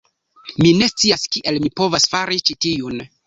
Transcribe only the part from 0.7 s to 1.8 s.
ne scias kiel mi